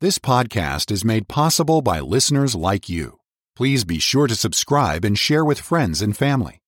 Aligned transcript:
This 0.00 0.20
podcast 0.20 0.92
is 0.92 1.04
made 1.04 1.26
possible 1.26 1.82
by 1.82 1.98
listeners 1.98 2.54
like 2.54 2.88
you. 2.88 3.18
Please 3.56 3.82
be 3.82 3.98
sure 3.98 4.28
to 4.28 4.36
subscribe 4.36 5.04
and 5.04 5.18
share 5.18 5.44
with 5.44 5.58
friends 5.58 6.00
and 6.00 6.16
family. 6.16 6.62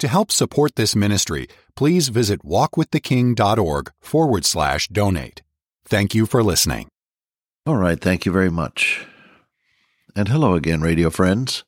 To 0.00 0.08
help 0.08 0.30
support 0.30 0.74
this 0.74 0.94
ministry, 0.94 1.48
please 1.74 2.08
visit 2.08 2.44
walkwiththeking.org 2.44 3.92
forward 4.02 4.44
slash 4.44 4.88
donate. 4.88 5.40
Thank 5.86 6.14
you 6.14 6.26
for 6.26 6.42
listening. 6.42 6.88
All 7.64 7.76
right, 7.76 7.98
thank 7.98 8.26
you 8.26 8.32
very 8.32 8.50
much. 8.50 9.06
And 10.14 10.28
hello 10.28 10.52
again, 10.52 10.82
radio 10.82 11.08
friends. 11.08 11.64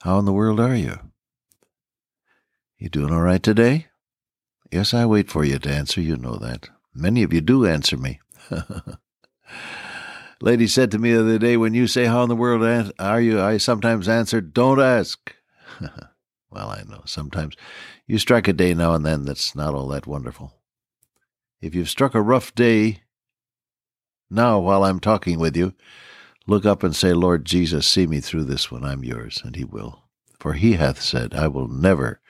How 0.00 0.18
in 0.18 0.24
the 0.24 0.32
world 0.32 0.58
are 0.58 0.74
you? 0.74 0.98
You 2.76 2.88
doing 2.88 3.12
all 3.12 3.22
right 3.22 3.40
today? 3.40 3.86
Yes, 4.72 4.94
I 4.94 5.06
wait 5.06 5.30
for 5.30 5.44
you 5.44 5.60
to 5.60 5.70
answer, 5.70 6.00
you 6.00 6.16
know 6.16 6.38
that. 6.38 6.70
Many 6.92 7.22
of 7.22 7.32
you 7.32 7.40
do 7.40 7.64
answer 7.64 7.96
me. 7.96 8.18
Lady 10.42 10.66
said 10.66 10.90
to 10.90 10.98
me 10.98 11.12
the 11.12 11.20
other 11.20 11.38
day, 11.38 11.56
when 11.56 11.72
you 11.72 11.86
say, 11.86 12.06
How 12.06 12.24
in 12.24 12.28
the 12.28 12.34
world 12.34 12.92
are 12.98 13.20
you? 13.20 13.40
I 13.40 13.58
sometimes 13.58 14.08
answer, 14.08 14.40
Don't 14.40 14.80
ask. 14.80 15.32
well, 16.50 16.68
I 16.68 16.82
know. 16.88 17.02
Sometimes 17.04 17.54
you 18.08 18.18
strike 18.18 18.48
a 18.48 18.52
day 18.52 18.74
now 18.74 18.94
and 18.94 19.06
then 19.06 19.24
that's 19.24 19.54
not 19.54 19.72
all 19.72 19.86
that 19.88 20.08
wonderful. 20.08 20.52
If 21.60 21.76
you've 21.76 21.88
struck 21.88 22.16
a 22.16 22.20
rough 22.20 22.52
day 22.56 23.02
now 24.30 24.58
while 24.58 24.82
I'm 24.82 24.98
talking 24.98 25.38
with 25.38 25.56
you, 25.56 25.74
look 26.48 26.66
up 26.66 26.82
and 26.82 26.96
say, 26.96 27.12
Lord 27.12 27.44
Jesus, 27.44 27.86
see 27.86 28.08
me 28.08 28.18
through 28.18 28.44
this 28.44 28.68
one. 28.68 28.84
I'm 28.84 29.04
yours, 29.04 29.40
and 29.44 29.54
he 29.54 29.62
will. 29.62 30.02
For 30.40 30.54
he 30.54 30.72
hath 30.72 31.00
said, 31.00 31.34
I 31.34 31.46
will 31.46 31.68
never, 31.68 32.20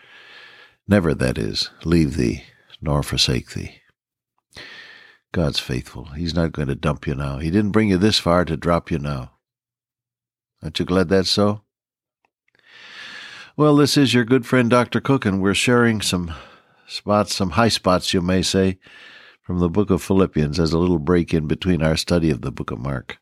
never, 0.86 1.14
that 1.14 1.38
is, 1.38 1.70
leave 1.82 2.18
thee 2.18 2.44
nor 2.78 3.02
forsake 3.02 3.52
thee. 3.52 3.76
God's 5.32 5.58
faithful. 5.58 6.04
He's 6.10 6.34
not 6.34 6.52
going 6.52 6.68
to 6.68 6.74
dump 6.74 7.06
you 7.06 7.14
now. 7.14 7.38
He 7.38 7.50
didn't 7.50 7.72
bring 7.72 7.88
you 7.88 7.96
this 7.96 8.18
far 8.18 8.44
to 8.44 8.56
drop 8.56 8.90
you 8.90 8.98
now. 8.98 9.32
Aren't 10.62 10.78
you 10.78 10.84
glad 10.84 11.08
that's 11.08 11.30
so? 11.30 11.62
Well, 13.56 13.74
this 13.76 13.96
is 13.96 14.14
your 14.14 14.24
good 14.24 14.46
friend 14.46 14.70
Dr. 14.70 15.00
Cook, 15.00 15.24
and 15.24 15.42
we're 15.42 15.54
sharing 15.54 16.00
some 16.00 16.34
spots, 16.86 17.34
some 17.34 17.50
high 17.50 17.68
spots, 17.68 18.12
you 18.12 18.20
may 18.20 18.42
say, 18.42 18.78
from 19.42 19.58
the 19.58 19.70
book 19.70 19.90
of 19.90 20.02
Philippians 20.02 20.60
as 20.60 20.72
a 20.72 20.78
little 20.78 20.98
break 20.98 21.34
in 21.34 21.46
between 21.46 21.82
our 21.82 21.96
study 21.96 22.30
of 22.30 22.42
the 22.42 22.52
book 22.52 22.70
of 22.70 22.78
Mark. 22.78 23.18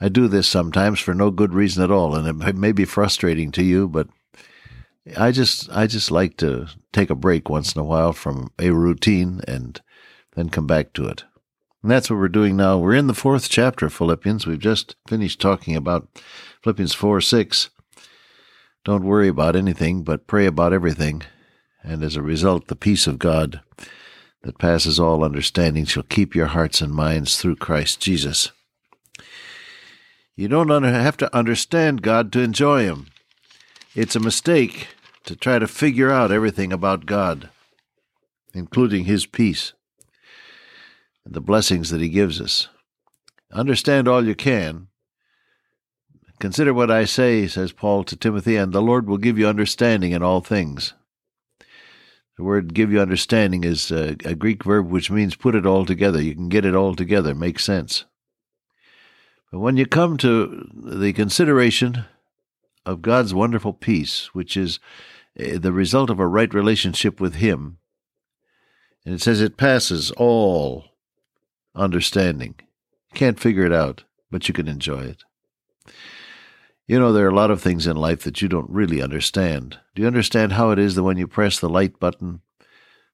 I 0.00 0.08
do 0.08 0.28
this 0.28 0.48
sometimes 0.48 0.98
for 0.98 1.12
no 1.12 1.30
good 1.30 1.54
reason 1.54 1.82
at 1.82 1.90
all, 1.90 2.14
and 2.14 2.42
it 2.42 2.56
may 2.56 2.72
be 2.72 2.84
frustrating 2.84 3.52
to 3.52 3.62
you, 3.62 3.86
but 3.86 4.08
I 5.16 5.30
just 5.30 5.68
I 5.70 5.86
just 5.86 6.10
like 6.10 6.36
to 6.38 6.68
take 6.92 7.10
a 7.10 7.14
break 7.14 7.48
once 7.48 7.74
in 7.74 7.80
a 7.80 7.84
while 7.84 8.12
from 8.12 8.50
a 8.58 8.70
routine 8.70 9.40
and 9.46 9.80
then 10.34 10.50
come 10.50 10.66
back 10.66 10.92
to 10.94 11.06
it. 11.06 11.24
And 11.82 11.90
that's 11.90 12.10
what 12.10 12.18
we're 12.18 12.28
doing 12.28 12.56
now. 12.56 12.78
We're 12.78 12.94
in 12.94 13.06
the 13.06 13.14
fourth 13.14 13.48
chapter 13.48 13.86
of 13.86 13.94
Philippians. 13.94 14.46
We've 14.46 14.58
just 14.58 14.96
finished 15.08 15.40
talking 15.40 15.76
about 15.76 16.08
Philippians 16.62 16.94
4 16.94 17.20
6. 17.20 17.70
Don't 18.84 19.04
worry 19.04 19.28
about 19.28 19.56
anything, 19.56 20.02
but 20.02 20.26
pray 20.26 20.46
about 20.46 20.72
everything. 20.72 21.22
And 21.82 22.02
as 22.02 22.16
a 22.16 22.22
result, 22.22 22.68
the 22.68 22.76
peace 22.76 23.06
of 23.06 23.18
God 23.18 23.62
that 24.42 24.58
passes 24.58 25.00
all 25.00 25.24
understanding 25.24 25.84
shall 25.84 26.02
keep 26.02 26.34
your 26.34 26.46
hearts 26.46 26.80
and 26.80 26.92
minds 26.92 27.38
through 27.38 27.56
Christ 27.56 28.00
Jesus. 28.00 28.52
You 30.36 30.48
don't 30.48 30.82
have 30.82 31.16
to 31.18 31.36
understand 31.36 32.02
God 32.02 32.32
to 32.32 32.40
enjoy 32.40 32.84
Him. 32.84 33.08
It's 33.94 34.16
a 34.16 34.20
mistake 34.20 34.88
to 35.24 35.36
try 35.36 35.58
to 35.58 35.66
figure 35.66 36.10
out 36.10 36.32
everything 36.32 36.72
about 36.72 37.06
God, 37.06 37.50
including 38.54 39.04
His 39.04 39.26
peace 39.26 39.72
the 41.30 41.40
blessings 41.40 41.90
that 41.90 42.00
He 42.00 42.08
gives 42.08 42.40
us. 42.40 42.68
Understand 43.52 44.08
all 44.08 44.26
you 44.26 44.34
can. 44.34 44.88
Consider 46.40 46.74
what 46.74 46.90
I 46.90 47.04
say, 47.04 47.46
says 47.46 47.72
Paul 47.72 48.02
to 48.04 48.16
Timothy, 48.16 48.56
and 48.56 48.72
the 48.72 48.82
Lord 48.82 49.06
will 49.06 49.18
give 49.18 49.38
you 49.38 49.46
understanding 49.46 50.12
in 50.12 50.22
all 50.22 50.40
things. 50.40 50.94
The 52.36 52.44
word 52.44 52.72
give 52.72 52.90
you 52.90 53.00
understanding 53.00 53.64
is 53.64 53.90
a, 53.90 54.16
a 54.24 54.34
Greek 54.34 54.64
verb 54.64 54.90
which 54.90 55.10
means 55.10 55.36
put 55.36 55.54
it 55.54 55.66
all 55.66 55.84
together. 55.84 56.22
You 56.22 56.34
can 56.34 56.48
get 56.48 56.64
it 56.64 56.74
all 56.74 56.94
together, 56.94 57.34
make 57.34 57.58
sense. 57.58 58.06
But 59.52 59.58
when 59.58 59.76
you 59.76 59.84
come 59.84 60.16
to 60.18 60.66
the 60.74 61.12
consideration 61.12 62.06
of 62.86 63.02
God's 63.02 63.34
wonderful 63.34 63.74
peace, 63.74 64.30
which 64.32 64.56
is 64.56 64.80
eh, 65.36 65.58
the 65.58 65.72
result 65.72 66.08
of 66.08 66.18
a 66.18 66.26
right 66.26 66.52
relationship 66.54 67.20
with 67.20 67.34
Him, 67.34 67.76
and 69.04 69.14
it 69.14 69.20
says 69.20 69.42
it 69.42 69.58
passes 69.58 70.10
all 70.12 70.89
understanding. 71.74 72.54
You 73.12 73.18
can't 73.18 73.40
figure 73.40 73.64
it 73.64 73.72
out, 73.72 74.04
but 74.30 74.48
you 74.48 74.54
can 74.54 74.68
enjoy 74.68 75.00
it. 75.00 75.24
You 76.86 76.98
know, 76.98 77.12
there 77.12 77.26
are 77.26 77.30
a 77.30 77.34
lot 77.34 77.52
of 77.52 77.62
things 77.62 77.86
in 77.86 77.96
life 77.96 78.24
that 78.24 78.42
you 78.42 78.48
don't 78.48 78.68
really 78.68 79.00
understand. 79.00 79.78
Do 79.94 80.02
you 80.02 80.08
understand 80.08 80.52
how 80.52 80.70
it 80.70 80.78
is 80.78 80.96
that 80.96 81.04
when 81.04 81.18
you 81.18 81.28
press 81.28 81.60
the 81.60 81.68
light 81.68 82.00
button, 82.00 82.40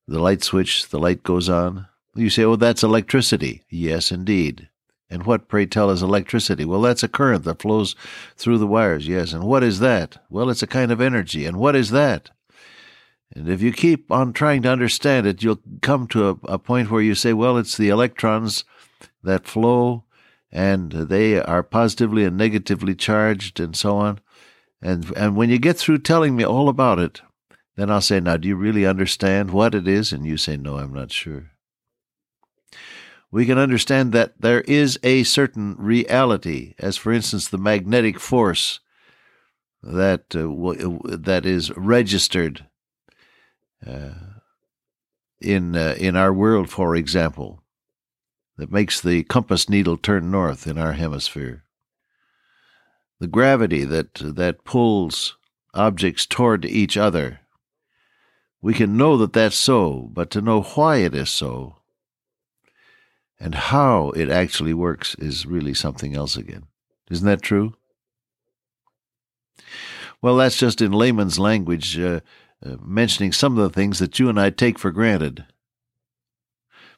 the 0.08 0.18
light 0.18 0.42
switch, 0.42 0.88
the 0.88 0.98
light 0.98 1.22
goes 1.22 1.48
on? 1.48 1.86
You 2.14 2.30
say, 2.30 2.44
oh, 2.44 2.56
that's 2.56 2.82
electricity. 2.82 3.64
Yes, 3.68 4.10
indeed. 4.10 4.70
And 5.10 5.24
what, 5.24 5.48
pray 5.48 5.66
tell, 5.66 5.90
is 5.90 6.02
electricity? 6.02 6.64
Well, 6.64 6.80
that's 6.80 7.02
a 7.02 7.08
current 7.08 7.44
that 7.44 7.60
flows 7.60 7.94
through 8.36 8.58
the 8.58 8.66
wires, 8.66 9.06
yes. 9.06 9.32
And 9.32 9.44
what 9.44 9.62
is 9.62 9.78
that? 9.80 10.24
Well, 10.30 10.48
it's 10.48 10.62
a 10.62 10.66
kind 10.66 10.90
of 10.90 11.00
energy. 11.00 11.44
And 11.44 11.58
what 11.58 11.76
is 11.76 11.90
that? 11.90 12.30
And 13.34 13.48
if 13.48 13.60
you 13.60 13.72
keep 13.72 14.10
on 14.10 14.32
trying 14.32 14.62
to 14.62 14.70
understand 14.70 15.26
it, 15.26 15.42
you'll 15.42 15.60
come 15.82 16.06
to 16.08 16.28
a, 16.28 16.52
a 16.54 16.58
point 16.58 16.90
where 16.90 17.02
you 17.02 17.14
say, 17.14 17.32
well, 17.32 17.58
it's 17.58 17.76
the 17.76 17.88
electrons 17.88 18.64
that 19.22 19.46
flow 19.46 20.04
and 20.52 20.92
they 20.92 21.40
are 21.40 21.62
positively 21.62 22.24
and 22.24 22.36
negatively 22.36 22.94
charged 22.94 23.60
and 23.60 23.76
so 23.76 23.98
on. 23.98 24.20
And, 24.80 25.12
and 25.16 25.36
when 25.36 25.50
you 25.50 25.58
get 25.58 25.76
through 25.76 25.98
telling 25.98 26.36
me 26.36 26.44
all 26.44 26.68
about 26.68 26.98
it, 26.98 27.20
then 27.76 27.90
I'll 27.90 28.00
say, 28.00 28.20
now, 28.20 28.36
do 28.36 28.48
you 28.48 28.56
really 28.56 28.86
understand 28.86 29.50
what 29.50 29.74
it 29.74 29.86
is? 29.86 30.12
And 30.12 30.24
you 30.24 30.36
say, 30.36 30.56
no, 30.56 30.78
I'm 30.78 30.94
not 30.94 31.12
sure. 31.12 31.50
We 33.30 33.44
can 33.44 33.58
understand 33.58 34.12
that 34.12 34.40
there 34.40 34.62
is 34.62 34.98
a 35.02 35.24
certain 35.24 35.74
reality, 35.78 36.74
as 36.78 36.96
for 36.96 37.12
instance, 37.12 37.48
the 37.48 37.58
magnetic 37.58 38.18
force 38.18 38.80
that, 39.82 40.34
uh, 40.34 40.42
w- 40.42 41.00
that 41.04 41.44
is 41.44 41.70
registered 41.76 42.66
in 43.84 45.76
uh, 45.76 45.94
in 45.98 46.16
our 46.16 46.32
world, 46.32 46.70
for 46.70 46.96
example, 46.96 47.62
that 48.56 48.72
makes 48.72 49.00
the 49.00 49.24
compass 49.24 49.68
needle 49.68 49.96
turn 49.96 50.30
north 50.30 50.66
in 50.66 50.78
our 50.78 50.92
hemisphere. 50.92 51.64
The 53.20 53.28
gravity 53.28 53.84
that 53.84 54.14
that 54.14 54.64
pulls 54.64 55.36
objects 55.74 56.26
toward 56.26 56.64
each 56.64 56.96
other. 56.96 57.40
We 58.62 58.74
can 58.74 58.96
know 58.96 59.16
that 59.18 59.32
that's 59.32 59.56
so, 59.56 60.08
but 60.12 60.30
to 60.30 60.40
know 60.40 60.62
why 60.62 60.96
it 60.96 61.14
is 61.14 61.30
so 61.30 61.76
and 63.38 63.54
how 63.54 64.10
it 64.10 64.30
actually 64.30 64.74
works 64.74 65.14
is 65.16 65.46
really 65.46 65.74
something 65.74 66.14
else 66.16 66.36
again. 66.36 66.64
Isn't 67.10 67.26
that 67.26 67.42
true? 67.42 67.74
Well, 70.22 70.36
that's 70.36 70.56
just 70.56 70.80
in 70.80 70.92
layman's 70.92 71.38
language. 71.38 71.98
Uh, 71.98 72.20
uh, 72.64 72.76
mentioning 72.82 73.32
some 73.32 73.58
of 73.58 73.62
the 73.62 73.74
things 73.74 73.98
that 73.98 74.18
you 74.18 74.28
and 74.28 74.40
I 74.40 74.50
take 74.50 74.78
for 74.78 74.90
granted. 74.90 75.44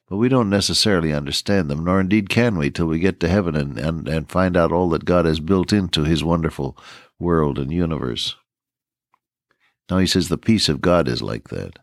But 0.09 0.17
we 0.17 0.29
don't 0.29 0.49
necessarily 0.49 1.13
understand 1.13 1.71
them, 1.71 1.85
nor 1.85 2.01
indeed 2.01 2.31
can 2.31 2.57
we 2.57 2.71
till 2.71 2.87
we 2.87 2.99
get 2.99 3.21
to 3.21 3.29
heaven 3.29 3.55
and, 3.55 3.79
and, 3.79 4.09
and 4.09 4.31
find 4.31 4.57
out 4.57 4.73
all 4.73 4.89
that 4.91 5.05
God 5.05 5.27
has 5.27 5.41
built 5.41 5.73
into 5.73 6.05
his 6.05 6.25
wonderful 6.25 6.79
world 7.19 7.59
and 7.59 7.71
universe. 7.71 8.37
Now 9.91 9.99
he 9.99 10.07
says 10.07 10.29
the 10.29 10.39
peace 10.39 10.69
of 10.69 10.81
God 10.81 11.09
is 11.09 11.21
like 11.21 11.49
that. 11.49 11.79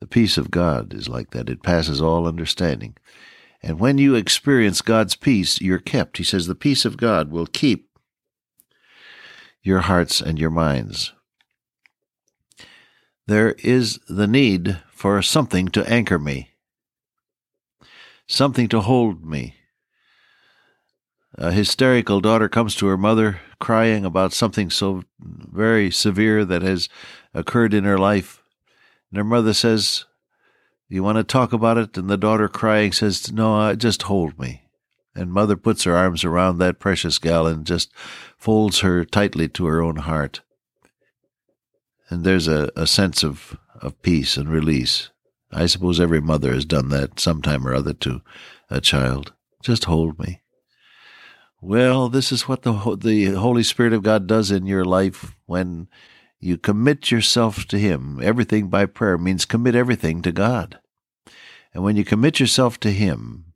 The 0.00 0.06
peace 0.06 0.38
of 0.38 0.50
God 0.50 0.94
is 0.94 1.08
like 1.08 1.30
that. 1.30 1.50
It 1.50 1.62
passes 1.62 2.00
all 2.00 2.26
understanding. 2.26 2.96
And 3.62 3.80
when 3.80 3.98
you 3.98 4.14
experience 4.14 4.80
God's 4.80 5.16
peace, 5.16 5.60
you're 5.60 5.80
kept. 5.80 6.18
He 6.18 6.24
says 6.24 6.46
the 6.46 6.54
peace 6.54 6.84
of 6.84 6.96
God 6.96 7.30
will 7.30 7.46
keep 7.46 7.87
your 9.62 9.80
hearts 9.80 10.20
and 10.20 10.38
your 10.38 10.50
minds. 10.50 11.12
There 13.26 13.52
is 13.58 13.98
the 14.08 14.26
need 14.26 14.80
for 14.90 15.20
something 15.20 15.68
to 15.68 15.88
anchor 15.90 16.18
me, 16.18 16.50
something 18.26 18.68
to 18.68 18.80
hold 18.80 19.24
me. 19.24 19.56
A 21.34 21.52
hysterical 21.52 22.20
daughter 22.20 22.48
comes 22.48 22.74
to 22.76 22.86
her 22.86 22.96
mother 22.96 23.40
crying 23.60 24.04
about 24.04 24.32
something 24.32 24.70
so 24.70 25.04
very 25.20 25.90
severe 25.90 26.44
that 26.44 26.62
has 26.62 26.88
occurred 27.34 27.74
in 27.74 27.84
her 27.84 27.98
life. 27.98 28.42
And 29.10 29.18
her 29.18 29.24
mother 29.24 29.52
says, 29.52 30.04
You 30.88 31.02
want 31.02 31.18
to 31.18 31.24
talk 31.24 31.52
about 31.52 31.78
it? 31.78 31.96
And 31.96 32.08
the 32.08 32.16
daughter 32.16 32.48
crying 32.48 32.92
says, 32.92 33.30
No, 33.30 33.74
just 33.74 34.04
hold 34.04 34.38
me. 34.38 34.67
And 35.14 35.32
mother 35.32 35.56
puts 35.56 35.84
her 35.84 35.96
arms 35.96 36.24
around 36.24 36.58
that 36.58 36.78
precious 36.78 37.18
gal 37.18 37.46
and 37.46 37.66
just 37.66 37.92
folds 38.36 38.80
her 38.80 39.04
tightly 39.04 39.48
to 39.48 39.66
her 39.66 39.82
own 39.82 39.96
heart. 39.96 40.42
And 42.08 42.24
there's 42.24 42.48
a, 42.48 42.70
a 42.76 42.86
sense 42.86 43.22
of, 43.22 43.56
of 43.80 44.00
peace 44.02 44.36
and 44.36 44.48
release. 44.48 45.10
I 45.50 45.66
suppose 45.66 46.00
every 46.00 46.20
mother 46.20 46.52
has 46.52 46.64
done 46.64 46.90
that 46.90 47.18
sometime 47.18 47.66
or 47.66 47.74
other 47.74 47.94
to 47.94 48.22
a 48.70 48.80
child. 48.80 49.32
Just 49.62 49.84
hold 49.84 50.18
me. 50.18 50.40
Well, 51.60 52.08
this 52.08 52.30
is 52.30 52.46
what 52.46 52.62
the 52.62 52.96
the 53.00 53.32
Holy 53.32 53.64
Spirit 53.64 53.92
of 53.92 54.04
God 54.04 54.26
does 54.26 54.50
in 54.50 54.66
your 54.66 54.84
life 54.84 55.34
when 55.46 55.88
you 56.38 56.56
commit 56.56 57.10
yourself 57.10 57.66
to 57.66 57.78
Him. 57.78 58.20
Everything 58.22 58.68
by 58.68 58.86
prayer 58.86 59.18
means 59.18 59.44
commit 59.44 59.74
everything 59.74 60.22
to 60.22 60.30
God. 60.30 60.78
And 61.74 61.82
when 61.82 61.96
you 61.96 62.04
commit 62.04 62.38
yourself 62.38 62.78
to 62.80 62.92
Him, 62.92 63.47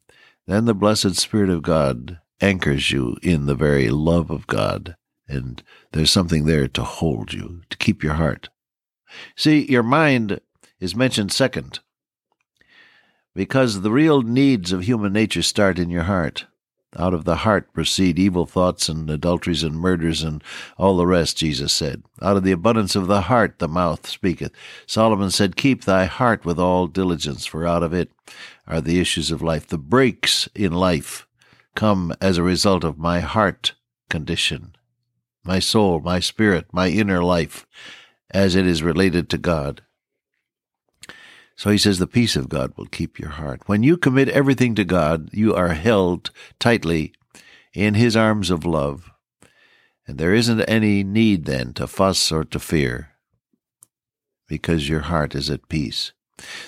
then 0.46 0.64
the 0.64 0.74
blessed 0.74 1.16
Spirit 1.16 1.50
of 1.50 1.62
God 1.62 2.18
anchors 2.40 2.90
you 2.90 3.16
in 3.22 3.46
the 3.46 3.54
very 3.54 3.88
love 3.88 4.30
of 4.30 4.46
God. 4.46 4.96
And 5.28 5.62
there's 5.92 6.10
something 6.10 6.44
there 6.44 6.68
to 6.68 6.82
hold 6.82 7.32
you, 7.32 7.62
to 7.70 7.76
keep 7.76 8.02
your 8.02 8.14
heart. 8.14 8.48
See, 9.36 9.70
your 9.70 9.82
mind 9.82 10.40
is 10.80 10.96
mentioned 10.96 11.32
second 11.32 11.80
because 13.34 13.80
the 13.80 13.90
real 13.90 14.22
needs 14.22 14.72
of 14.72 14.82
human 14.82 15.12
nature 15.12 15.42
start 15.42 15.78
in 15.78 15.90
your 15.90 16.02
heart. 16.04 16.46
Out 16.98 17.14
of 17.14 17.24
the 17.24 17.36
heart 17.36 17.72
proceed 17.72 18.18
evil 18.18 18.44
thoughts 18.44 18.88
and 18.88 19.08
adulteries 19.08 19.62
and 19.62 19.74
murders 19.76 20.22
and 20.22 20.44
all 20.76 20.96
the 20.96 21.06
rest, 21.06 21.38
Jesus 21.38 21.72
said. 21.72 22.02
Out 22.20 22.36
of 22.36 22.42
the 22.42 22.52
abundance 22.52 22.94
of 22.94 23.06
the 23.06 23.22
heart 23.22 23.58
the 23.58 23.68
mouth 23.68 24.06
speaketh. 24.06 24.52
Solomon 24.86 25.30
said, 25.30 25.56
Keep 25.56 25.84
thy 25.84 26.04
heart 26.04 26.44
with 26.44 26.58
all 26.58 26.86
diligence, 26.86 27.46
for 27.46 27.66
out 27.66 27.82
of 27.82 27.94
it 27.94 28.10
are 28.66 28.80
the 28.80 29.00
issues 29.00 29.30
of 29.30 29.40
life. 29.40 29.66
The 29.66 29.78
breaks 29.78 30.48
in 30.54 30.72
life 30.72 31.26
come 31.74 32.14
as 32.20 32.36
a 32.36 32.42
result 32.42 32.84
of 32.84 32.98
my 32.98 33.20
heart 33.20 33.72
condition, 34.10 34.76
my 35.44 35.58
soul, 35.58 36.00
my 36.00 36.20
spirit, 36.20 36.66
my 36.72 36.88
inner 36.88 37.24
life, 37.24 37.66
as 38.30 38.54
it 38.54 38.66
is 38.66 38.82
related 38.82 39.30
to 39.30 39.38
God. 39.38 39.82
So 41.56 41.70
he 41.70 41.78
says, 41.78 41.98
the 41.98 42.06
peace 42.06 42.36
of 42.36 42.48
God 42.48 42.72
will 42.76 42.86
keep 42.86 43.18
your 43.18 43.30
heart. 43.30 43.62
When 43.66 43.82
you 43.82 43.96
commit 43.96 44.28
everything 44.28 44.74
to 44.74 44.84
God, 44.84 45.28
you 45.32 45.54
are 45.54 45.74
held 45.74 46.30
tightly 46.58 47.12
in 47.74 47.94
his 47.94 48.16
arms 48.16 48.50
of 48.50 48.64
love. 48.64 49.10
And 50.06 50.18
there 50.18 50.34
isn't 50.34 50.60
any 50.62 51.04
need 51.04 51.44
then 51.44 51.72
to 51.74 51.86
fuss 51.86 52.32
or 52.32 52.44
to 52.44 52.58
fear 52.58 53.10
because 54.48 54.88
your 54.88 55.00
heart 55.00 55.34
is 55.34 55.48
at 55.48 55.68
peace. 55.68 56.12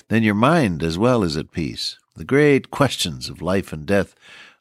Then 0.09 0.23
your 0.23 0.35
mind 0.35 0.83
as 0.83 0.97
well 0.97 1.23
is 1.23 1.37
at 1.37 1.51
peace. 1.51 1.99
The 2.17 2.25
great 2.25 2.71
questions 2.71 3.29
of 3.29 3.43
life 3.43 3.73
and 3.73 3.85
death 3.85 4.15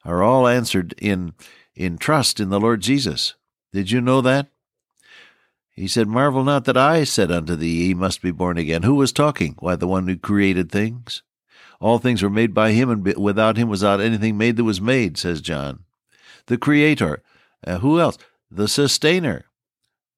are 0.03 0.23
all 0.23 0.47
answered 0.47 0.93
in, 0.97 1.33
in 1.75 1.97
trust 1.97 2.39
in 2.39 2.49
the 2.49 2.59
Lord 2.59 2.81
Jesus. 2.81 3.35
Did 3.71 3.91
you 3.91 4.01
know 4.01 4.21
that? 4.21 4.47
He 5.73 5.87
said, 5.87 6.07
Marvel 6.07 6.43
not 6.43 6.65
that 6.65 6.77
I 6.77 7.03
said 7.03 7.31
unto 7.31 7.55
thee, 7.55 7.87
Ye 7.87 7.93
must 7.95 8.21
be 8.21 8.31
born 8.31 8.57
again. 8.57 8.83
Who 8.83 8.95
was 8.95 9.11
talking? 9.11 9.55
Why, 9.59 9.75
the 9.75 9.87
one 9.87 10.07
who 10.07 10.17
created 10.17 10.71
things. 10.71 11.23
All 11.79 11.97
things 11.97 12.21
were 12.21 12.29
made 12.29 12.53
by 12.53 12.71
him, 12.71 12.89
and 12.89 13.03
without 13.17 13.57
him 13.57 13.69
was 13.69 13.81
not 13.81 13.99
anything 13.99 14.37
made 14.37 14.55
that 14.57 14.63
was 14.63 14.79
made, 14.79 15.17
says 15.17 15.41
John. 15.41 15.83
The 16.45 16.57
Creator. 16.57 17.23
Uh, 17.65 17.79
who 17.79 17.99
else? 17.99 18.17
The 18.51 18.67
Sustainer. 18.67 19.45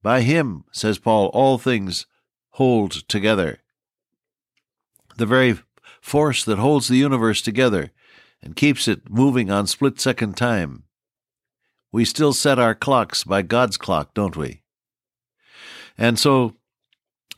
By 0.02 0.20
him, 0.20 0.64
says 0.70 0.98
Paul, 0.98 1.26
all 1.28 1.58
things 1.58 2.06
hold 2.50 3.08
together. 3.08 3.60
The 5.16 5.26
very 5.26 5.58
force 6.00 6.44
that 6.44 6.58
holds 6.58 6.88
the 6.88 6.96
universe 6.96 7.40
together 7.40 7.90
and 8.42 8.54
keeps 8.54 8.86
it 8.86 9.10
moving 9.10 9.50
on 9.50 9.66
split 9.66 9.98
second 9.98 10.36
time. 10.36 10.84
We 11.90 12.04
still 12.04 12.32
set 12.32 12.58
our 12.58 12.74
clocks 12.74 13.24
by 13.24 13.42
God's 13.42 13.76
clock, 13.76 14.12
don't 14.14 14.36
we? 14.36 14.62
And 15.98 16.18
so 16.18 16.54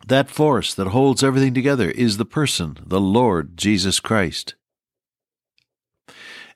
that 0.06 0.30
force 0.30 0.74
that 0.74 0.88
holds 0.88 1.22
everything 1.22 1.54
together 1.54 1.90
is 1.90 2.16
the 2.16 2.24
person, 2.24 2.78
the 2.84 3.00
Lord 3.00 3.56
Jesus 3.56 4.00
Christ. 4.00 4.54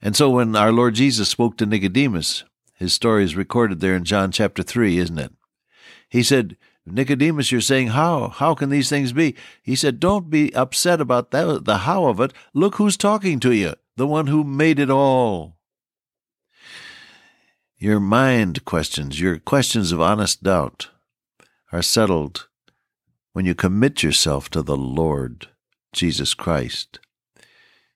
And 0.00 0.16
so 0.16 0.31
when 0.31 0.56
our 0.56 0.72
Lord 0.72 0.94
Jesus 0.94 1.28
spoke 1.28 1.56
to 1.58 1.66
Nicodemus, 1.66 2.44
his 2.75 2.93
story 2.93 3.22
is 3.22 3.37
recorded 3.37 3.81
there 3.81 3.94
in 3.94 4.04
John 4.04 4.32
chapter 4.32 4.62
3, 4.62 4.99
isn't 4.99 5.19
it? 5.19 5.32
He 6.08 6.22
said, 6.22 6.56
Nicodemus, 6.84 7.52
you're 7.52 7.60
saying, 7.60 7.88
how? 7.88 8.28
How 8.28 8.55
can 8.55 8.70
these 8.70 8.88
things 8.88 9.12
be? 9.12 9.37
He 9.62 9.76
said, 9.76 10.00
Don't 10.00 10.28
be 10.28 10.52
upset 10.55 11.00
about 11.00 11.31
that, 11.31 11.64
the 11.64 11.78
how 11.78 12.06
of 12.06 12.20
it. 12.20 12.32
Look 12.52 12.75
who's 12.75 12.96
talking 12.96 13.38
to 13.40 13.52
you, 13.52 13.75
the 13.96 14.06
one 14.06 14.26
who 14.26 14.43
made 14.43 14.81
it 14.81 14.90
all. 14.90 15.56
Your 17.78 18.00
mind 18.00 18.64
questions, 18.64 19.20
your 19.20 19.38
questions 19.38 19.93
of 19.93 20.00
honest 20.00 20.43
doubt, 20.43 20.88
are 21.72 21.82
settled 21.82 22.48
when 23.32 23.46
you 23.46 23.54
commit 23.54 24.02
yourself 24.02 24.50
to 24.50 24.62
the 24.62 24.76
Lord 24.76 25.48
Jesus 25.92 26.34
Christ. 26.34 27.00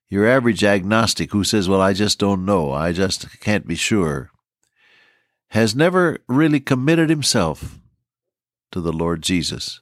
Your 0.09 0.27
average 0.27 0.65
agnostic 0.65 1.33
who 1.33 1.45
says, 1.45 1.69
Well, 1.69 1.81
I 1.81 1.93
just 1.93 2.19
don't 2.19 2.45
know, 2.45 2.73
I 2.73 2.93
just 2.93 3.41
can't 3.41 3.67
be 3.67 3.75
sure, 3.75 4.31
has 5.51 5.75
never 5.75 6.19
really 6.29 6.61
committed 6.61 7.11
himself 7.11 7.79
to 8.73 8.81
the 8.81 8.93
Lord 8.93 9.23
Jesus. 9.23 9.81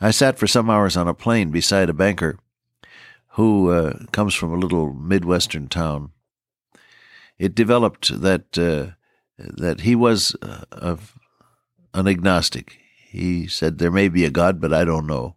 I 0.00 0.10
sat 0.10 0.38
for 0.38 0.46
some 0.46 0.68
hours 0.68 0.96
on 0.96 1.08
a 1.08 1.14
plane 1.14 1.50
beside 1.50 1.88
a 1.88 1.94
banker 1.94 2.38
who 3.28 3.70
uh, 3.70 4.04
comes 4.12 4.34
from 4.34 4.52
a 4.52 4.58
little 4.58 4.92
Midwestern 4.92 5.68
town. 5.68 6.10
It 7.38 7.54
developed 7.54 8.20
that 8.20 8.58
uh, 8.58 8.94
that 9.38 9.80
he 9.80 9.96
was 9.96 10.36
uh, 10.42 10.64
of 10.70 11.18
an 11.94 12.08
agnostic. 12.08 12.78
He 13.08 13.46
said 13.46 13.78
there 13.78 13.90
may 13.90 14.08
be 14.08 14.24
a 14.24 14.30
God, 14.30 14.60
but 14.60 14.74
I 14.74 14.84
don't 14.84 15.06
know. 15.06 15.36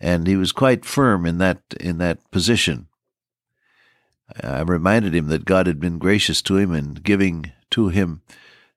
And 0.00 0.26
he 0.26 0.36
was 0.36 0.52
quite 0.52 0.84
firm 0.84 1.24
in 1.26 1.38
that 1.38 1.62
in 1.78 1.98
that 1.98 2.30
position. 2.30 2.88
I 4.42 4.62
reminded 4.62 5.14
him 5.14 5.28
that 5.28 5.44
God 5.44 5.66
had 5.66 5.78
been 5.78 5.98
gracious 5.98 6.40
to 6.42 6.56
him 6.56 6.74
in 6.74 6.94
giving 6.94 7.52
to 7.70 7.88
him 7.88 8.22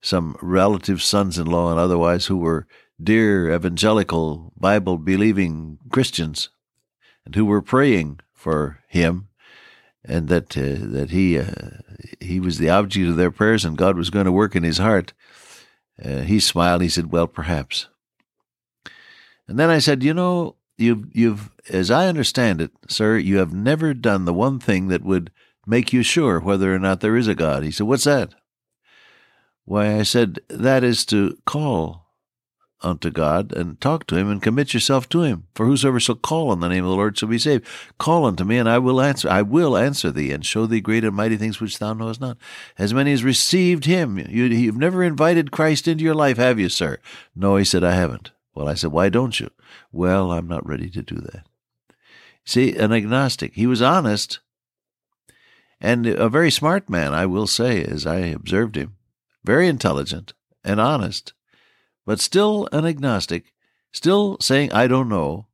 some 0.02 0.36
relative 0.42 1.02
sons 1.02 1.38
in 1.38 1.48
law 1.48 1.72
and 1.72 1.80
otherwise 1.80 2.26
who 2.26 2.38
were 2.38 2.68
dear 3.02 3.54
evangelical 3.54 4.54
Bible 4.58 4.98
believing 4.98 5.80
Christians 5.90 6.50
and 7.26 7.36
who 7.36 7.46
were 7.46 7.62
praying 7.62 8.20
for 8.34 8.80
him 8.88 9.30
and 10.04 10.28
that 10.28 10.58
uh, 10.58 10.86
that 10.92 11.10
he 11.12 11.40
uh, 11.40 11.52
he 12.20 12.40
was 12.40 12.58
the 12.58 12.70
object 12.70 13.10
of 13.10 13.16
their 13.16 13.32
prayers 13.32 13.66
and 13.66 13.78
God 13.78 13.98
was 13.98 14.10
going 14.10 14.26
to 14.26 14.32
work 14.32 14.56
in 14.56 14.64
his 14.64 14.78
heart 14.78 15.14
uh, 16.04 16.22
he 16.22 16.40
smiled. 16.40 16.82
He 16.82 16.90
said, 16.90 17.12
"Well, 17.12 17.28
perhaps." 17.28 17.88
And 19.48 19.58
then 19.60 19.70
I 19.70 19.80
said, 19.80 20.04
"You 20.04 20.14
know, 20.14 20.56
you've 20.78 21.16
you've, 21.16 21.52
as 21.70 21.92
I 21.92 22.08
understand 22.08 22.62
it, 22.62 22.72
sir, 22.88 23.18
you 23.18 23.38
have 23.38 23.54
never 23.54 23.94
done 23.94 24.26
the 24.26 24.34
one 24.34 24.60
thing 24.60 24.88
that 24.88 25.04
would 25.04 25.32
make 25.66 25.92
you 25.94 26.04
sure 26.04 26.40
whether 26.40 26.74
or 26.74 26.80
not 26.80 27.02
there 27.02 27.18
is 27.18 27.28
a 27.28 27.36
God." 27.36 27.64
He 27.64 27.72
said, 27.72 27.88
"What's 27.88 28.06
that?" 28.06 28.34
Why, 29.66 29.98
I 30.00 30.04
said, 30.04 30.40
"That 30.50 30.84
is 30.84 31.06
to 31.08 31.38
call 31.46 32.07
unto 32.82 33.10
God 33.10 33.52
and 33.54 33.80
talk 33.82 34.06
to 34.08 34.16
him 34.16 34.30
and 34.30 34.42
commit 34.42 34.74
yourself 34.74 35.10
to 35.10 35.22
him. 35.22 35.48
For 35.56 35.66
whosoever 35.66 36.00
shall 36.00 36.16
call 36.16 36.52
on 36.52 36.60
the 36.60 36.70
name 36.70 36.84
of 36.84 36.90
the 36.90 36.96
Lord 36.96 37.18
shall 37.18 37.30
be 37.30 37.40
saved. 37.40 37.66
Call 37.98 38.26
unto 38.26 38.44
me 38.44 38.58
and 38.58 38.70
I 38.70 38.78
will 38.78 39.02
answer. 39.02 39.30
I 39.30 39.42
will 39.42 39.76
answer 39.76 40.12
thee 40.12 40.32
and 40.32 40.46
show 40.46 40.66
thee 40.66 40.82
great 40.82 41.04
and 41.04 41.16
mighty 41.16 41.38
things 41.38 41.60
which 41.60 41.80
thou 41.80 41.94
knowest 41.94 42.22
not. 42.22 42.38
As 42.78 42.94
many 42.94 43.14
as 43.14 43.24
received 43.24 43.86
him. 43.86 44.18
You, 44.18 44.46
you've 44.46 44.78
never 44.78 45.04
invited 45.04 45.52
Christ 45.52 45.88
into 45.88 46.04
your 46.04 46.16
life, 46.16 46.38
have 46.38 46.60
you, 46.60 46.70
sir? 46.70 47.00
No, 47.36 47.56
he 47.58 47.66
said, 47.66 47.84
I 47.84 47.94
haven't. 47.94 48.32
Well, 48.54 48.68
I 48.70 48.76
said, 48.76 48.92
why 48.92 49.10
don't 49.10 49.40
you? 49.40 49.50
Well, 49.92 50.32
I'm 50.32 50.48
not 50.48 50.68
ready 50.68 50.90
to 50.90 51.02
do 51.02 51.16
that. 51.16 51.46
See, 52.46 52.76
an 52.76 52.94
agnostic. 52.94 53.54
He 53.56 53.68
was 53.68 53.82
honest 53.82 54.40
and 55.80 56.08
a 56.08 56.30
very 56.30 56.50
smart 56.50 56.90
man, 56.90 57.14
I 57.14 57.26
will 57.26 57.48
say, 57.48 57.84
as 57.84 58.08
I 58.08 58.18
observed 58.20 58.76
him. 58.76 58.96
Very 59.44 59.68
intelligent 59.68 60.34
and 60.64 60.80
honest 60.80 61.34
but 62.08 62.22
still 62.22 62.70
an 62.72 62.86
agnostic, 62.86 63.54
still 63.92 64.38
saying, 64.40 64.72
I 64.72 64.88
don't 64.88 65.10
know, 65.10 65.48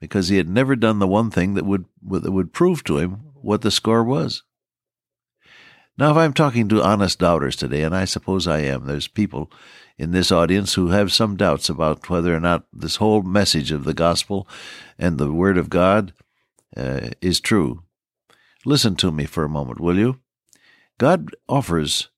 because 0.00 0.28
he 0.28 0.38
had 0.38 0.48
never 0.48 0.74
done 0.74 1.00
the 1.00 1.06
one 1.06 1.30
thing 1.30 1.52
that 1.52 1.66
would, 1.66 1.84
that 2.02 2.32
would 2.32 2.54
prove 2.54 2.82
to 2.84 2.96
him 2.96 3.20
what 3.34 3.60
the 3.60 3.70
score 3.70 4.02
was. 4.02 4.42
Now, 5.98 6.10
if 6.12 6.16
I'm 6.16 6.32
talking 6.32 6.66
to 6.68 6.82
honest 6.82 7.18
doubters 7.18 7.56
today, 7.56 7.82
and 7.82 7.94
I 7.94 8.06
suppose 8.06 8.46
I 8.46 8.60
am, 8.60 8.86
there's 8.86 9.06
people 9.06 9.52
in 9.98 10.12
this 10.12 10.32
audience 10.32 10.74
who 10.74 10.88
have 10.88 11.12
some 11.12 11.36
doubts 11.36 11.68
about 11.68 12.08
whether 12.08 12.34
or 12.34 12.40
not 12.40 12.64
this 12.72 12.96
whole 12.96 13.22
message 13.22 13.70
of 13.70 13.84
the 13.84 13.94
gospel 13.94 14.48
and 14.98 15.18
the 15.18 15.30
word 15.30 15.58
of 15.58 15.68
God 15.68 16.14
uh, 16.74 17.10
is 17.20 17.38
true. 17.38 17.82
Listen 18.64 18.96
to 18.96 19.12
me 19.12 19.26
for 19.26 19.44
a 19.44 19.48
moment, 19.48 19.78
will 19.78 19.98
you? 19.98 20.20
God 20.96 21.36
offers 21.50 22.08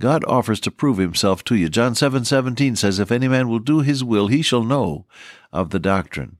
God 0.00 0.24
offers 0.24 0.58
to 0.60 0.70
prove 0.70 0.96
himself 0.96 1.44
to 1.44 1.54
you. 1.54 1.68
John 1.68 1.94
7 1.94 2.24
17 2.24 2.74
says, 2.74 2.98
If 2.98 3.12
any 3.12 3.28
man 3.28 3.48
will 3.48 3.58
do 3.58 3.80
his 3.80 4.02
will, 4.02 4.28
he 4.28 4.40
shall 4.42 4.64
know 4.64 5.06
of 5.52 5.70
the 5.70 5.78
doctrine. 5.78 6.38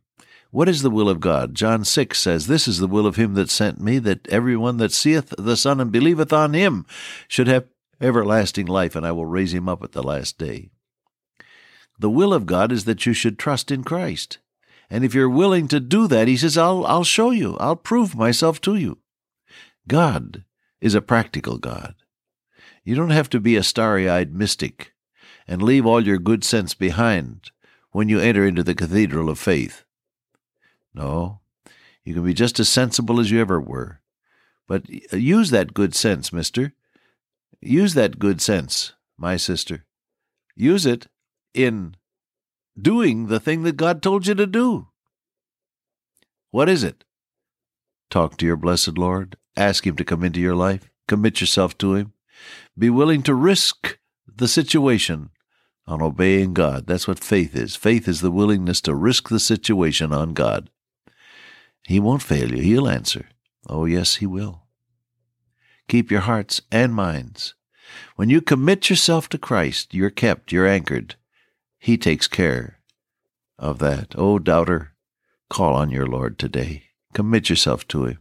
What 0.50 0.68
is 0.68 0.82
the 0.82 0.90
will 0.90 1.08
of 1.08 1.20
God? 1.20 1.54
John 1.54 1.84
6 1.84 2.18
says, 2.18 2.46
This 2.46 2.66
is 2.66 2.78
the 2.78 2.88
will 2.88 3.06
of 3.06 3.16
him 3.16 3.34
that 3.34 3.50
sent 3.50 3.80
me, 3.80 3.98
that 4.00 4.26
every 4.28 4.56
one 4.56 4.78
that 4.78 4.92
seeth 4.92 5.32
the 5.38 5.56
Son 5.56 5.78
and 5.78 5.92
believeth 5.92 6.32
on 6.32 6.54
him 6.54 6.86
should 7.28 7.46
have 7.46 7.68
everlasting 8.00 8.66
life, 8.66 8.96
and 8.96 9.06
I 9.06 9.12
will 9.12 9.26
raise 9.26 9.52
him 9.52 9.68
up 9.68 9.84
at 9.84 9.92
the 9.92 10.02
last 10.02 10.38
day. 10.38 10.70
The 11.98 12.10
will 12.10 12.32
of 12.32 12.46
God 12.46 12.72
is 12.72 12.86
that 12.86 13.04
you 13.04 13.12
should 13.12 13.38
trust 13.38 13.70
in 13.70 13.84
Christ. 13.84 14.38
And 14.88 15.04
if 15.04 15.14
you're 15.14 15.28
willing 15.28 15.68
to 15.68 15.80
do 15.80 16.08
that, 16.08 16.28
he 16.28 16.36
says, 16.36 16.56
I'll, 16.56 16.84
I'll 16.86 17.04
show 17.04 17.30
you. 17.30 17.58
I'll 17.58 17.76
prove 17.76 18.16
myself 18.16 18.60
to 18.62 18.74
you. 18.74 18.98
God 19.86 20.44
is 20.80 20.94
a 20.94 21.02
practical 21.02 21.58
God. 21.58 21.94
You 22.84 22.94
don't 22.94 23.10
have 23.10 23.28
to 23.30 23.40
be 23.40 23.56
a 23.56 23.62
starry 23.62 24.08
eyed 24.08 24.34
mystic 24.34 24.92
and 25.46 25.62
leave 25.62 25.86
all 25.86 26.06
your 26.06 26.18
good 26.18 26.44
sense 26.44 26.74
behind 26.74 27.50
when 27.92 28.08
you 28.08 28.20
enter 28.20 28.46
into 28.46 28.62
the 28.62 28.74
cathedral 28.74 29.28
of 29.28 29.38
faith. 29.38 29.84
No, 30.94 31.40
you 32.04 32.14
can 32.14 32.24
be 32.24 32.34
just 32.34 32.58
as 32.58 32.68
sensible 32.68 33.20
as 33.20 33.30
you 33.30 33.40
ever 33.40 33.60
were. 33.60 34.00
But 34.66 34.86
uh, 35.12 35.16
use 35.16 35.50
that 35.50 35.74
good 35.74 35.94
sense, 35.94 36.32
mister. 36.32 36.72
Use 37.60 37.94
that 37.94 38.18
good 38.18 38.40
sense, 38.40 38.92
my 39.18 39.36
sister. 39.36 39.84
Use 40.56 40.86
it 40.86 41.08
in 41.52 41.96
doing 42.80 43.26
the 43.26 43.40
thing 43.40 43.62
that 43.64 43.76
God 43.76 44.02
told 44.02 44.26
you 44.26 44.34
to 44.34 44.46
do. 44.46 44.88
What 46.50 46.68
is 46.68 46.82
it? 46.82 47.04
Talk 48.08 48.36
to 48.38 48.46
your 48.46 48.56
blessed 48.56 48.96
Lord. 48.96 49.36
Ask 49.56 49.86
Him 49.86 49.96
to 49.96 50.04
come 50.04 50.24
into 50.24 50.40
your 50.40 50.54
life. 50.54 50.90
Commit 51.06 51.40
yourself 51.40 51.76
to 51.78 51.94
Him. 51.94 52.12
Be 52.78 52.90
willing 52.90 53.22
to 53.24 53.34
risk 53.34 53.98
the 54.26 54.48
situation 54.48 55.30
on 55.86 56.00
obeying 56.00 56.54
God. 56.54 56.86
That's 56.86 57.08
what 57.08 57.18
faith 57.22 57.54
is. 57.54 57.76
Faith 57.76 58.06
is 58.06 58.20
the 58.20 58.30
willingness 58.30 58.80
to 58.82 58.94
risk 58.94 59.28
the 59.28 59.40
situation 59.40 60.12
on 60.12 60.34
God. 60.34 60.70
He 61.86 61.98
won't 61.98 62.22
fail 62.22 62.52
you. 62.52 62.62
He'll 62.62 62.88
answer. 62.88 63.26
Oh, 63.68 63.84
yes, 63.84 64.16
He 64.16 64.26
will. 64.26 64.62
Keep 65.88 66.10
your 66.10 66.20
hearts 66.20 66.62
and 66.70 66.94
minds. 66.94 67.54
When 68.14 68.30
you 68.30 68.40
commit 68.40 68.88
yourself 68.88 69.28
to 69.30 69.38
Christ, 69.38 69.92
you're 69.92 70.10
kept, 70.10 70.52
you're 70.52 70.66
anchored. 70.66 71.16
He 71.78 71.98
takes 71.98 72.28
care 72.28 72.78
of 73.58 73.78
that. 73.80 74.14
Oh, 74.16 74.38
doubter, 74.38 74.92
call 75.48 75.74
on 75.74 75.90
your 75.90 76.06
Lord 76.06 76.38
today. 76.38 76.84
Commit 77.12 77.50
yourself 77.50 77.88
to 77.88 78.04
Him. 78.04 78.18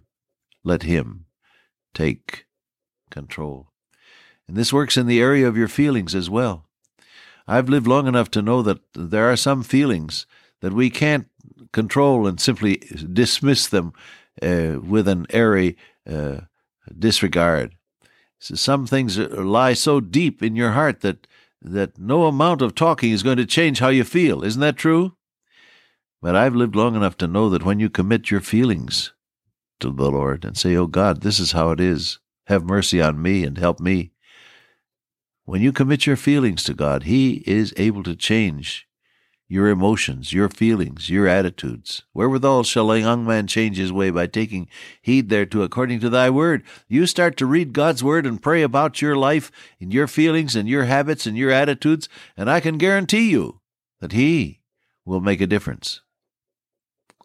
Let 0.63 0.83
Him 0.83 1.25
take 1.93 2.45
control. 3.11 3.68
And 4.49 4.57
this 4.57 4.73
works 4.73 4.97
in 4.97 5.05
the 5.05 5.21
area 5.21 5.47
of 5.47 5.55
your 5.55 5.67
feelings 5.67 6.15
as 6.15 6.27
well. 6.27 6.65
I've 7.47 7.69
lived 7.69 7.85
long 7.85 8.07
enough 8.07 8.31
to 8.31 8.41
know 8.41 8.63
that 8.63 8.79
there 8.95 9.31
are 9.31 9.35
some 9.35 9.61
feelings 9.61 10.25
that 10.61 10.73
we 10.73 10.89
can't 10.89 11.27
control 11.71 12.25
and 12.25 12.41
simply 12.41 12.77
dismiss 13.13 13.67
them 13.67 13.93
uh, 14.41 14.79
with 14.81 15.07
an 15.07 15.27
airy 15.29 15.77
uh, 16.09 16.37
disregard. 16.97 17.75
So 18.39 18.55
some 18.55 18.87
things 18.87 19.19
lie 19.19 19.73
so 19.73 19.99
deep 19.99 20.41
in 20.41 20.55
your 20.55 20.71
heart 20.71 21.01
that 21.01 21.27
that 21.61 21.99
no 21.99 22.25
amount 22.25 22.63
of 22.63 22.73
talking 22.73 23.11
is 23.11 23.21
going 23.21 23.37
to 23.37 23.45
change 23.45 23.77
how 23.77 23.89
you 23.89 24.03
feel. 24.03 24.43
Isn't 24.43 24.61
that 24.61 24.77
true? 24.77 25.15
But 26.23 26.35
I've 26.35 26.55
lived 26.55 26.75
long 26.75 26.95
enough 26.95 27.17
to 27.17 27.27
know 27.27 27.51
that 27.51 27.65
when 27.65 27.79
you 27.79 27.91
commit 27.91 28.31
your 28.31 28.41
feelings 28.41 29.13
to 29.79 29.91
the 29.91 30.09
Lord 30.09 30.43
and 30.43 30.57
say, 30.57 30.75
Oh 30.75 30.87
God, 30.87 31.21
this 31.21 31.39
is 31.39 31.51
how 31.51 31.69
it 31.69 31.79
is, 31.79 32.17
have 32.47 32.63
mercy 32.63 32.99
on 32.99 33.21
me 33.21 33.43
and 33.43 33.55
help 33.55 33.79
me. 33.79 34.11
When 35.49 35.63
you 35.63 35.71
commit 35.71 36.05
your 36.05 36.15
feelings 36.15 36.63
to 36.65 36.75
God, 36.75 37.05
He 37.05 37.41
is 37.47 37.73
able 37.75 38.03
to 38.03 38.15
change 38.15 38.87
your 39.47 39.67
emotions, 39.67 40.31
your 40.31 40.47
feelings, 40.47 41.09
your 41.09 41.27
attitudes. 41.27 42.03
Wherewithal 42.13 42.65
shall 42.65 42.91
a 42.91 42.99
young 42.99 43.25
man 43.25 43.47
change 43.47 43.77
his 43.77 43.91
way 43.91 44.11
by 44.11 44.27
taking 44.27 44.67
heed 45.01 45.29
thereto 45.29 45.63
according 45.63 46.01
to 46.01 46.09
thy 46.11 46.29
word. 46.29 46.61
You 46.87 47.07
start 47.07 47.35
to 47.37 47.47
read 47.47 47.73
God's 47.73 48.03
word 48.03 48.27
and 48.27 48.39
pray 48.39 48.61
about 48.61 49.01
your 49.01 49.15
life 49.15 49.51
and 49.81 49.91
your 49.91 50.05
feelings 50.05 50.55
and 50.55 50.69
your 50.69 50.83
habits 50.83 51.25
and 51.25 51.35
your 51.35 51.49
attitudes, 51.49 52.07
and 52.37 52.47
I 52.47 52.59
can 52.59 52.77
guarantee 52.77 53.31
you 53.31 53.59
that 54.01 54.11
He 54.11 54.61
will 55.03 55.19
make 55.19 55.41
a 55.41 55.47
difference. 55.47 56.01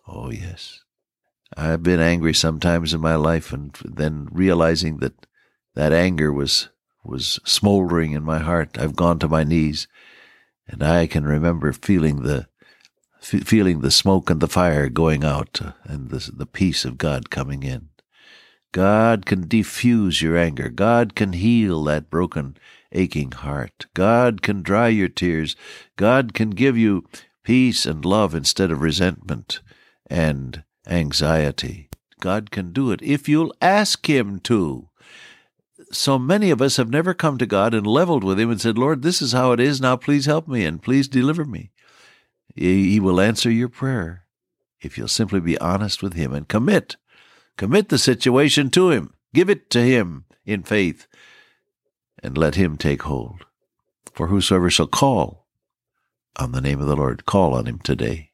Oh, 0.09 0.31
yes. 0.31 0.81
I've 1.59 1.83
been 1.83 2.01
angry 2.01 2.33
sometimes 2.33 2.95
in 2.95 3.03
my 3.03 3.17
life 3.17 3.53
and 3.53 3.79
then 3.85 4.29
realizing 4.33 4.97
that 5.01 5.27
that 5.75 5.93
anger 5.93 6.33
was 6.33 6.71
was 7.05 7.39
smoldering 7.45 8.13
in 8.13 8.23
my 8.23 8.39
heart. 8.39 8.79
I've 8.79 8.97
gone 8.97 9.19
to 9.21 9.29
my 9.29 9.45
knees 9.45 9.87
and 10.67 10.83
I 10.83 11.07
can 11.07 11.25
remember 11.25 11.73
feeling 11.73 12.23
the 12.23 12.49
feeling 13.21 13.81
the 13.81 13.91
smoke 13.91 14.29
and 14.29 14.41
the 14.41 14.49
fire 14.49 14.91
going 14.91 15.25
out 15.25 15.59
uh, 15.63 15.73
and 15.85 16.11
the, 16.11 16.31
the 16.31 16.47
peace 16.47 16.85
of 16.85 16.99
God 16.99 17.31
coming 17.31 17.63
in. 17.63 17.89
God 18.71 19.25
can 19.25 19.49
diffuse 19.49 20.21
your 20.21 20.37
anger. 20.37 20.69
God 20.69 21.15
can 21.15 21.33
heal 21.33 21.83
that 21.85 22.11
broken, 22.11 22.57
aching 22.93 23.31
heart. 23.31 23.87
God 23.95 24.43
can 24.43 24.61
dry 24.61 24.89
your 24.89 25.09
tears. 25.09 25.57
God 25.97 26.35
can 26.35 26.51
give 26.51 26.77
you 26.77 27.05
peace 27.45 27.87
and 27.87 28.05
love 28.05 28.35
instead 28.35 28.71
of 28.71 28.83
resentment 28.83 29.61
and 30.11 30.65
anxiety. 30.87 31.89
God 32.21 32.51
can 32.51 32.73
do 32.73 32.91
it 32.91 33.01
if 33.01 33.27
you'll 33.27 33.55
ask 33.63 34.07
Him 34.07 34.39
to 34.41 34.91
so 35.93 36.19
many 36.19 36.51
of 36.51 36.63
us 36.63 36.77
have 36.77 36.91
never 36.91 37.15
come 37.15 37.39
to 37.39 37.47
God 37.47 37.75
and 37.75 37.87
leveled 37.87 38.25
with 38.25 38.39
Him 38.39 38.51
and 38.51 38.61
said, 38.61 38.79
Lord, 38.79 39.03
this 39.03 39.23
is 39.23 39.33
how 39.33 39.53
it 39.53 39.61
is. 39.61 39.81
Now 39.81 39.97
please 39.97 40.27
help 40.27 40.49
me 40.49 40.65
and 40.65 40.83
please 40.83 41.09
deliver 41.09 41.45
me. 41.45 41.71
He 42.55 43.01
will 43.01 43.21
answer 43.21 43.51
your 43.51 43.69
prayer 43.69 44.27
if 44.81 44.97
you'll 44.97 45.09
simply 45.09 45.41
be 45.41 45.59
honest 45.59 46.03
with 46.03 46.15
Him 46.15 46.33
and 46.33 46.47
commit. 46.47 46.97
Commit 47.57 47.89
the 47.89 47.99
situation 47.99 48.71
to 48.71 48.91
Him. 48.91 49.15
Give 49.33 49.51
it 49.51 49.71
to 49.71 49.83
Him 49.83 50.25
in 50.45 50.63
faith 50.63 51.07
and 52.23 52.39
let 52.39 52.55
Him 52.55 52.77
take 52.77 53.03
hold. 53.03 53.45
For 54.13 54.29
whosoever 54.29 54.71
shall 54.71 54.87
call 54.87 55.47
on 56.37 56.53
the 56.53 56.61
name 56.61 56.81
of 56.81 56.87
the 56.87 56.97
Lord, 56.97 57.27
call 57.27 57.55
on 57.55 57.67
Him 57.67 57.79
today. 57.81 58.31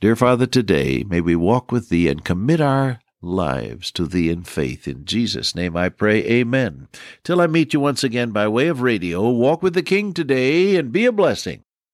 Dear 0.00 0.16
Father, 0.16 0.46
today 0.46 1.04
may 1.06 1.20
we 1.20 1.36
walk 1.36 1.70
with 1.70 1.88
Thee 1.88 2.08
and 2.08 2.24
commit 2.24 2.60
our 2.60 3.00
lives 3.22 3.90
to 3.92 4.06
thee 4.06 4.30
in 4.30 4.42
faith. 4.42 4.88
In 4.88 5.04
Jesus' 5.04 5.54
name 5.54 5.76
I 5.76 5.88
pray, 5.88 6.24
Amen. 6.24 6.88
Till 7.22 7.40
I 7.40 7.46
meet 7.46 7.72
you 7.72 7.80
once 7.80 8.02
again 8.02 8.30
by 8.30 8.48
way 8.48 8.68
of 8.68 8.82
radio, 8.82 9.28
walk 9.30 9.62
with 9.62 9.74
the 9.74 9.82
King 9.82 10.12
today 10.12 10.76
and 10.76 10.92
be 10.92 11.04
a 11.04 11.12
blessing. 11.12 11.62